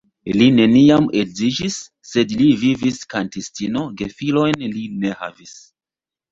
[0.37, 1.77] Li neniam edziĝis,
[2.13, 5.57] sed li vivis kantistino, gefilojn li ne havis.